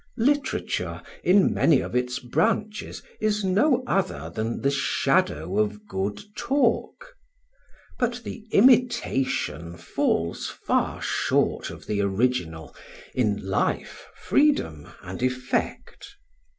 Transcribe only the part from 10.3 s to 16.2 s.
far short of the original in life, freedom and effect.